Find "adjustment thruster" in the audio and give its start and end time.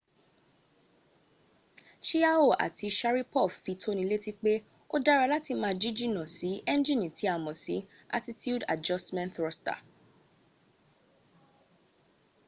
8.73-9.77